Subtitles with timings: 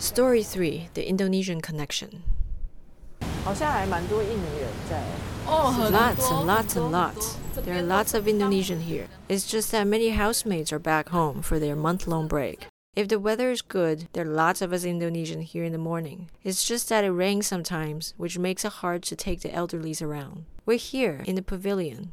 [0.00, 2.22] Story 3 The Indonesian Connection.
[3.44, 5.02] 好像还蛮多印尼人在。
[5.46, 7.36] Lots and lots and lots.
[7.54, 9.06] There are lots of Indonesian here.
[9.28, 12.66] It's just that many housemates are back home for their month long break.
[12.96, 16.28] If the weather is good, there are lots of us Indonesian here in the morning.
[16.42, 20.46] It's just that it rains sometimes, which makes it hard to take the elderlies around.
[20.64, 22.10] We're here in the pavilion.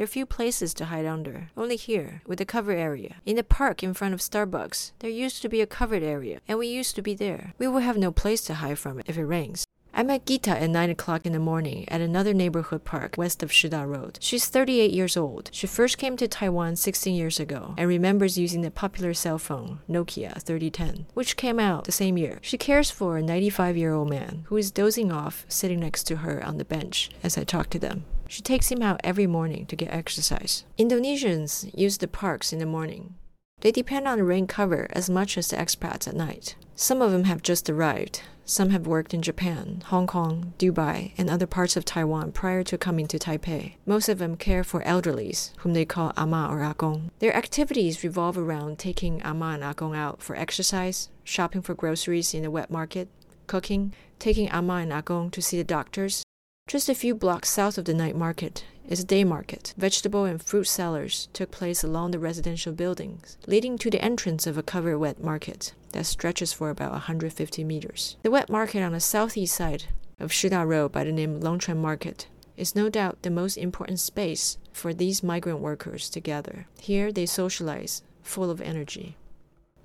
[0.00, 1.50] there are few places to hide under.
[1.58, 3.16] Only here, with a cover area.
[3.26, 6.58] In the park in front of Starbucks, there used to be a covered area, and
[6.58, 7.52] we used to be there.
[7.58, 9.66] We will have no place to hide from it if it rains.
[9.92, 13.50] I met Gita at 9 o'clock in the morning at another neighborhood park west of
[13.50, 14.18] Shida Road.
[14.22, 15.50] She's 38 years old.
[15.52, 19.80] She first came to Taiwan 16 years ago and remembers using the popular cell phone,
[19.86, 22.38] Nokia 3010, which came out the same year.
[22.40, 26.16] She cares for a 95 year old man who is dozing off sitting next to
[26.24, 28.06] her on the bench as I talk to them.
[28.30, 30.64] She takes him out every morning to get exercise.
[30.78, 33.16] Indonesians use the parks in the morning.
[33.60, 36.54] They depend on the rain cover as much as the expats at night.
[36.76, 38.22] Some of them have just arrived.
[38.44, 42.78] Some have worked in Japan, Hong Kong, Dubai, and other parts of Taiwan prior to
[42.78, 43.74] coming to Taipei.
[43.84, 47.10] Most of them care for elderlies, whom they call ama or agong.
[47.18, 52.44] Their activities revolve around taking ama and agong out for exercise, shopping for groceries in
[52.44, 53.08] the wet market,
[53.48, 56.22] cooking, taking ama and agong to see the doctors.
[56.70, 59.74] Just a few blocks south of the night market is a day market.
[59.76, 64.56] Vegetable and fruit sellers took place along the residential buildings, leading to the entrance of
[64.56, 68.16] a covered wet market that stretches for about 150 meters.
[68.22, 69.86] The wet market on the southeast side
[70.20, 74.56] of Shida Road by the name Longquan Market is no doubt the most important space
[74.72, 76.68] for these migrant workers to gather.
[76.80, 79.16] Here they socialize, full of energy.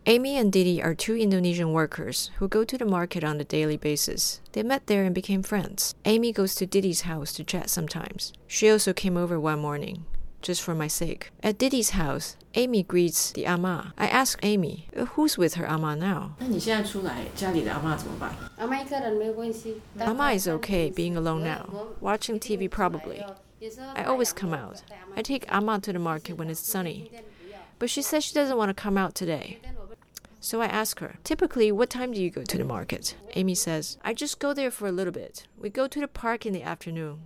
[0.07, 3.75] Amy and Didi are two Indonesian workers who go to the market on a daily
[3.75, 4.39] basis.
[4.51, 5.95] They met there and became friends.
[6.05, 8.31] Amy goes to Didi's house to chat sometimes.
[8.45, 10.05] She also came over one morning,
[10.43, 11.31] just for my sake.
[11.41, 13.95] At Didi's house, Amy greets the ama.
[13.97, 16.35] I ask Amy, who's with her ama now?
[19.99, 23.25] Ama is okay being alone now, watching TV probably.
[23.95, 24.83] I always come out.
[25.15, 27.09] I take ama to the market when it's sunny.
[27.79, 29.59] But she says she doesn't want to come out today.
[30.45, 33.15] So I ask her, typically, what time do you go to the market?
[33.33, 35.47] Amy says, I just go there for a little bit.
[35.57, 37.21] We go to the park in the afternoon,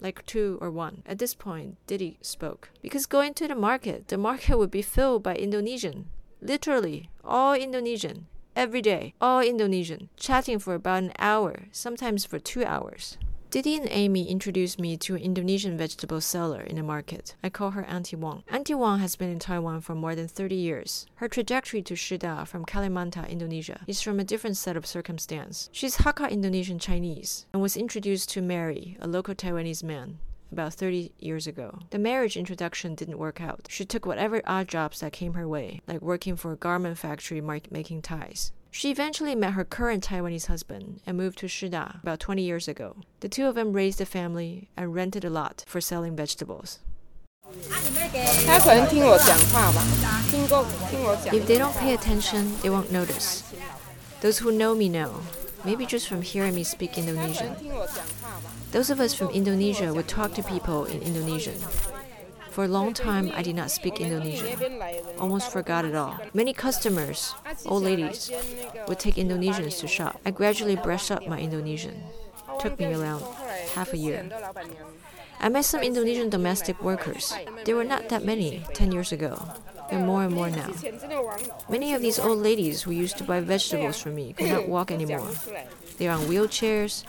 [0.00, 1.02] like 2 or 1.
[1.04, 2.70] At this point, Didi spoke.
[2.80, 6.10] Because going to the market, the market would be filled by Indonesian.
[6.40, 8.28] Literally, all Indonesian.
[8.54, 10.08] Every day, all Indonesian.
[10.16, 13.18] Chatting for about an hour, sometimes for two hours.
[13.50, 17.34] Didi and Amy introduced me to an Indonesian vegetable seller in the market.
[17.42, 18.44] I call her Auntie Wong.
[18.48, 21.06] Auntie Wong has been in Taiwan for more than 30 years.
[21.16, 25.68] Her trajectory to Shida from Kalimantan, Indonesia, is from a different set of circumstance.
[25.72, 30.20] She's Hakka Indonesian Chinese and was introduced to Mary, a local Taiwanese man,
[30.52, 31.80] about 30 years ago.
[31.90, 33.66] The marriage introduction didn't work out.
[33.68, 37.40] She took whatever odd jobs that came her way, like working for a garment factory
[37.40, 38.52] making ties.
[38.72, 42.96] She eventually met her current Taiwanese husband and moved to Shida about 20 years ago.
[43.18, 46.78] The two of them raised a family and rented a lot for selling vegetables.
[51.32, 53.52] If they don't pay attention, they won't notice.
[54.20, 55.20] Those who know me know,
[55.64, 57.56] maybe just from hearing me speak Indonesian.
[58.70, 61.58] Those of us from Indonesia would talk to people in Indonesian.
[62.50, 64.58] For a long time, I did not speak Indonesian.
[65.18, 66.18] Almost forgot it all.
[66.34, 67.34] Many customers,
[67.64, 68.30] old ladies,
[68.88, 70.20] would take Indonesians to shop.
[70.26, 72.02] I gradually brushed up my Indonesian.
[72.58, 73.22] Took me around
[73.74, 74.28] half a year.
[75.38, 77.32] I met some Indonesian domestic workers.
[77.64, 79.40] There were not that many 10 years ago,
[79.90, 80.70] and more and more now.
[81.68, 85.30] Many of these old ladies who used to buy vegetables from me cannot walk anymore.
[85.98, 87.04] They are on wheelchairs,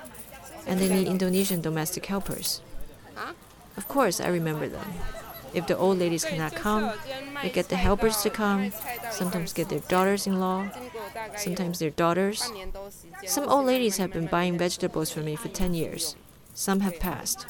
[0.68, 2.62] and they need Indonesian domestic helpers.
[3.76, 4.86] Of course, I remember them.
[5.54, 6.92] If the old ladies cannot come,
[7.42, 8.72] they get the helpers to come,
[9.12, 10.70] sometimes get their daughters in law,
[11.36, 12.50] sometimes their daughters.
[13.26, 16.16] Some old ladies have been buying vegetables for me for 10 years.
[16.54, 17.46] Some have passed.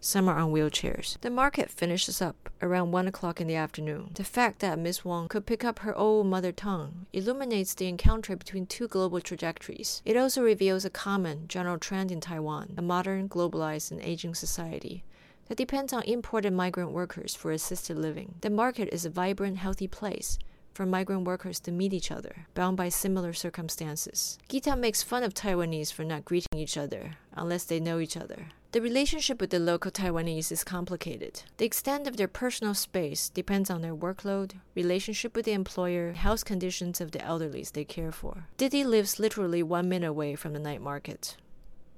[0.00, 1.20] Some are on wheelchairs.
[1.20, 4.10] The market finishes up around 1 o'clock in the afternoon.
[4.14, 8.36] The fact that Miss Wong could pick up her old mother tongue illuminates the encounter
[8.36, 10.02] between two global trajectories.
[10.04, 15.04] It also reveals a common general trend in Taiwan, a modern, globalized, and aging society
[15.46, 18.34] that depends on imported migrant workers for assisted living.
[18.40, 20.38] The market is a vibrant, healthy place
[20.76, 24.38] for migrant workers to meet each other, bound by similar circumstances.
[24.48, 28.48] Gita makes fun of Taiwanese for not greeting each other unless they know each other.
[28.72, 31.44] The relationship with the local Taiwanese is complicated.
[31.56, 36.44] The extent of their personal space depends on their workload, relationship with the employer, health
[36.44, 38.48] conditions of the elderly they care for.
[38.58, 41.38] Didi lives literally one minute away from the night market.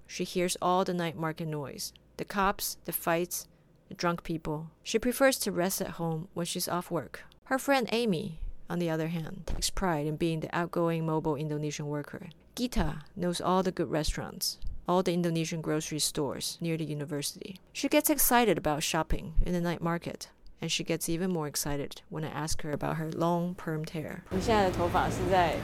[0.06, 3.47] She hears all the night market noise the cops, the fights,
[3.89, 4.71] the drunk people.
[4.83, 7.23] She prefers to rest at home when she's off work.
[7.45, 8.39] Her friend Amy,
[8.69, 12.29] on the other hand, takes pride in being the outgoing mobile Indonesian worker.
[12.55, 17.57] Gita knows all the good restaurants, all the Indonesian grocery stores near the university.
[17.71, 20.29] She gets excited about shopping in the night market,
[20.61, 24.23] and she gets even more excited when I ask her about her long permed hair.
[24.29, 25.55] 你现在的头发是在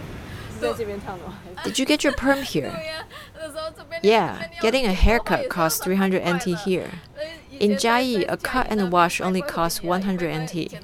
[1.65, 2.81] Did you get your perm here?
[4.03, 6.91] Yeah, getting a haircut costs 300 NT here.
[7.61, 10.81] In Jai, a cut and a wash only costs 100 NT.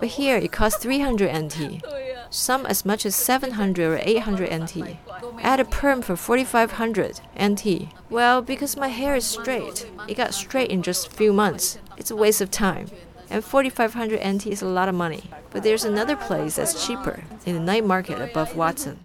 [0.00, 1.84] But here, it costs 300 NT.
[2.30, 4.96] Some as much as 700 or 800 NT.
[5.40, 7.88] Add a perm for 4500 NT.
[8.10, 11.78] Well, because my hair is straight, it got straight in just a few months.
[11.96, 12.88] It's a waste of time.
[13.34, 15.24] And 4500 NT is a lot of money.
[15.50, 19.00] But there's another place that's cheaper, in the night market above Watson.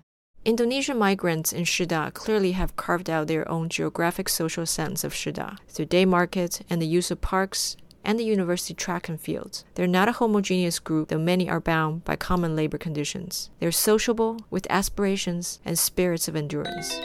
[0.46, 5.58] Indonesian migrants in Shida clearly have carved out their own geographic social sense of Shida
[5.68, 9.66] through day market and the use of parks and the university track and fields.
[9.74, 13.50] They're not a homogeneous group, though many are bound by common labor conditions.
[13.60, 17.02] They're sociable, with aspirations and spirits of endurance.